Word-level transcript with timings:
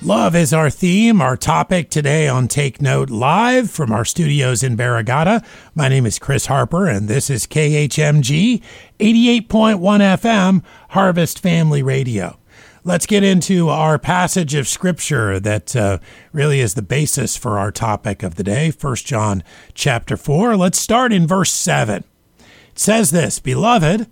Love 0.00 0.36
is 0.36 0.52
our 0.52 0.70
theme, 0.70 1.20
our 1.20 1.36
topic 1.36 1.90
today 1.90 2.28
on 2.28 2.46
Take 2.46 2.80
Note 2.80 3.10
Live 3.10 3.68
from 3.68 3.90
our 3.90 4.04
studios 4.04 4.62
in 4.62 4.76
Barrigada. 4.76 5.44
My 5.74 5.88
name 5.88 6.06
is 6.06 6.20
Chris 6.20 6.46
Harper, 6.46 6.86
and 6.86 7.08
this 7.08 7.28
is 7.28 7.48
KHMG 7.48 8.62
88.1 9.00 9.48
FM 9.48 10.62
Harvest 10.90 11.40
Family 11.40 11.82
Radio. 11.82 12.38
Let's 12.84 13.06
get 13.06 13.24
into 13.24 13.70
our 13.70 13.98
passage 13.98 14.54
of 14.54 14.68
scripture 14.68 15.40
that 15.40 15.74
uh, 15.74 15.98
really 16.32 16.60
is 16.60 16.74
the 16.74 16.82
basis 16.82 17.36
for 17.36 17.58
our 17.58 17.72
topic 17.72 18.22
of 18.22 18.36
the 18.36 18.44
day, 18.44 18.70
1 18.70 18.96
John 18.98 19.42
chapter 19.74 20.16
4. 20.16 20.56
Let's 20.56 20.78
start 20.78 21.12
in 21.12 21.26
verse 21.26 21.50
7. 21.50 22.04
It 22.38 22.78
says 22.78 23.10
this 23.10 23.40
Beloved, 23.40 24.08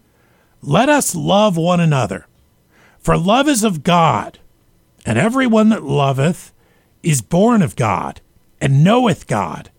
let 0.63 0.89
us 0.89 1.15
love 1.15 1.57
one 1.57 1.79
another, 1.79 2.27
for 2.99 3.17
love 3.17 3.47
is 3.47 3.63
of 3.63 3.85
God 3.85 4.41
and 5.07 5.19
everyone 5.19 5.71
that 5.71 5.85
loveth 5.85 6.53
is 7.03 7.23
born 7.23 7.63
of 7.63 7.77
God, 7.77 8.21
and 8.61 8.85
knoweth 8.85 9.27
God. 9.27 9.71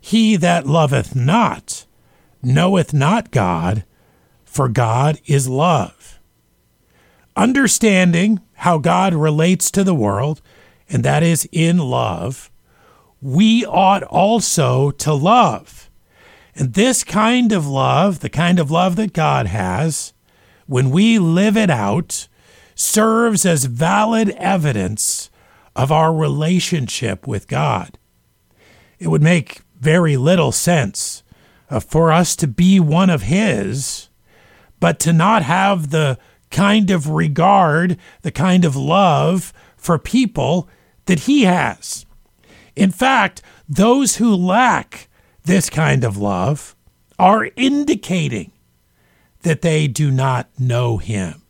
He 0.00 0.36
that 0.36 0.66
loveth 0.66 1.14
not 1.14 1.86
knoweth 2.42 2.92
not 2.92 3.30
God, 3.30 3.84
for 4.44 4.68
God 4.68 5.20
is 5.26 5.48
love. 5.48 6.18
Understanding 7.36 8.40
how 8.54 8.78
God 8.78 9.14
relates 9.14 9.70
to 9.70 9.84
the 9.84 9.94
world, 9.94 10.42
and 10.88 11.04
that 11.04 11.22
is 11.22 11.48
in 11.52 11.78
love, 11.78 12.50
we 13.20 13.64
ought 13.64 14.02
also 14.02 14.90
to 14.90 15.14
love. 15.14 15.88
And 16.54 16.74
this 16.74 17.02
kind 17.04 17.52
of 17.52 17.66
love, 17.66 18.20
the 18.20 18.28
kind 18.28 18.58
of 18.58 18.70
love 18.70 18.96
that 18.96 19.14
God 19.14 19.46
has, 19.46 20.12
when 20.66 20.90
we 20.90 21.18
live 21.18 21.56
it 21.56 21.70
out, 21.70 22.28
serves 22.74 23.44
as 23.44 23.64
valid 23.64 24.30
evidence 24.30 25.30
of 25.74 25.90
our 25.90 26.12
relationship 26.12 27.26
with 27.26 27.48
God. 27.48 27.98
It 28.98 29.08
would 29.08 29.22
make 29.22 29.60
very 29.80 30.16
little 30.16 30.52
sense 30.52 31.22
uh, 31.70 31.80
for 31.80 32.12
us 32.12 32.36
to 32.36 32.46
be 32.46 32.78
one 32.78 33.10
of 33.10 33.22
His, 33.22 34.08
but 34.78 35.00
to 35.00 35.12
not 35.12 35.42
have 35.42 35.90
the 35.90 36.18
kind 36.50 36.90
of 36.90 37.08
regard, 37.08 37.98
the 38.22 38.30
kind 38.30 38.64
of 38.64 38.76
love 38.76 39.52
for 39.76 39.98
people 39.98 40.68
that 41.06 41.20
He 41.20 41.42
has. 41.42 42.06
In 42.76 42.90
fact, 42.90 43.42
those 43.68 44.16
who 44.16 44.34
lack 44.34 45.08
this 45.44 45.68
kind 45.70 46.04
of 46.04 46.16
love 46.16 46.76
are 47.18 47.50
indicating 47.56 48.52
that 49.42 49.62
they 49.62 49.88
do 49.88 50.10
not 50.10 50.48
know 50.58 50.98
Him. 50.98 51.41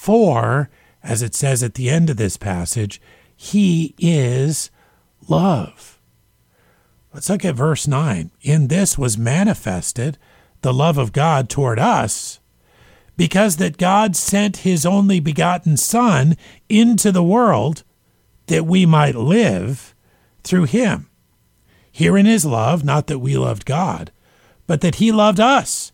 For, 0.00 0.70
as 1.02 1.20
it 1.20 1.34
says 1.34 1.62
at 1.62 1.74
the 1.74 1.90
end 1.90 2.08
of 2.08 2.16
this 2.16 2.38
passage, 2.38 3.02
he 3.36 3.94
is 3.98 4.70
love. 5.28 6.00
Let's 7.12 7.28
look 7.28 7.44
at 7.44 7.54
verse 7.54 7.86
9. 7.86 8.30
In 8.40 8.68
this 8.68 8.96
was 8.96 9.18
manifested 9.18 10.16
the 10.62 10.72
love 10.72 10.96
of 10.96 11.12
God 11.12 11.50
toward 11.50 11.78
us, 11.78 12.40
because 13.18 13.58
that 13.58 13.76
God 13.76 14.16
sent 14.16 14.64
his 14.64 14.86
only 14.86 15.20
begotten 15.20 15.76
Son 15.76 16.34
into 16.70 17.12
the 17.12 17.22
world 17.22 17.84
that 18.46 18.64
we 18.64 18.86
might 18.86 19.14
live 19.14 19.94
through 20.42 20.64
him. 20.64 21.10
Herein 21.92 22.26
is 22.26 22.46
love, 22.46 22.82
not 22.82 23.06
that 23.08 23.18
we 23.18 23.36
loved 23.36 23.66
God, 23.66 24.12
but 24.66 24.80
that 24.80 24.94
he 24.94 25.12
loved 25.12 25.40
us 25.40 25.92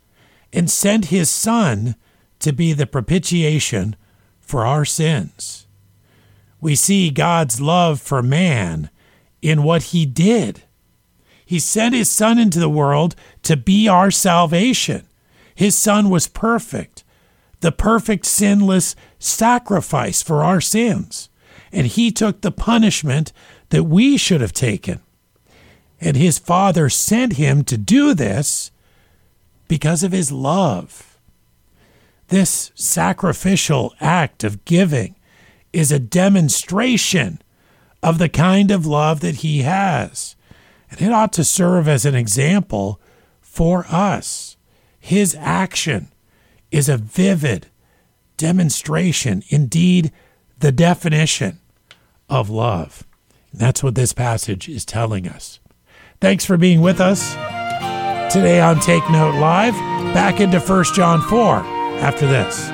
and 0.52 0.70
sent 0.70 1.06
his 1.06 1.28
Son 1.28 1.96
to 2.40 2.52
be 2.52 2.72
the 2.72 2.86
propitiation 2.86 3.96
for 4.40 4.64
our 4.64 4.84
sins. 4.84 5.66
We 6.60 6.74
see 6.74 7.10
God's 7.10 7.60
love 7.60 8.00
for 8.00 8.22
man 8.22 8.90
in 9.42 9.62
what 9.62 9.84
he 9.84 10.06
did. 10.06 10.62
He 11.44 11.58
sent 11.58 11.94
his 11.94 12.10
Son 12.10 12.38
into 12.38 12.58
the 12.58 12.68
world 12.68 13.14
to 13.42 13.56
be 13.56 13.86
our 13.86 14.10
salvation. 14.10 15.06
His 15.54 15.76
Son 15.76 16.10
was 16.10 16.26
perfect, 16.26 17.04
the 17.60 17.72
perfect 17.72 18.26
sinless 18.26 18.96
sacrifice 19.19 20.22
for 20.22 20.42
our 20.42 20.60
sins. 20.60 21.28
And 21.72 21.86
he 21.86 22.10
took 22.10 22.41
the 22.41 22.50
punishment 22.50 23.32
that 23.69 23.84
we 23.84 24.16
should 24.16 24.41
have 24.41 24.52
taken. 24.52 25.00
And 26.00 26.16
his 26.16 26.38
Father 26.38 26.88
sent 26.88 27.34
him 27.34 27.64
to 27.64 27.78
do 27.78 28.12
this 28.12 28.70
because 29.69 30.02
of 30.02 30.12
his 30.12 30.30
love. 30.30 31.16
This 32.28 32.72
sacrificial 32.75 33.94
act 34.00 34.42
of 34.42 34.64
giving 34.64 35.14
is 35.72 35.92
a 35.92 35.98
demonstration 35.98 37.41
of 38.03 38.19
the 38.19 38.28
kind 38.28 38.70
of 38.70 38.87
love 38.87 39.20
that 39.20 39.37
he 39.37 39.62
has. 39.62 40.34
And 40.91 41.00
it 41.00 41.12
ought 41.12 41.32
to 41.34 41.44
serve 41.44 41.87
as 41.88 42.04
an 42.04 42.14
example 42.14 43.00
for 43.41 43.87
us. 43.88 44.56
His 44.98 45.37
action 45.38 46.09
is 46.70 46.88
a 46.88 46.97
vivid 46.97 47.69
demonstration, 48.37 49.43
indeed, 49.48 50.12
the 50.58 50.72
definition 50.72 51.60
of 52.28 52.50
love. 52.50 53.06
And 53.53 53.60
that's 53.60 53.82
what 53.82 53.94
this 53.94 54.12
passage 54.12 54.69
is 54.69 54.84
telling 54.84 55.28
us. 55.28 55.60
Thanks 56.20 56.44
for 56.44 56.56
being 56.56 56.81
with 56.81 57.00
us 57.00 57.34
today 58.32 58.60
on 58.60 58.81
Take 58.81 59.08
Note 59.10 59.38
Live. 59.38 59.75
Back 60.12 60.41
into 60.41 60.58
1 60.60 60.84
John 60.94 61.20
4 61.22 61.75
after 62.00 62.26
this. 62.26 62.70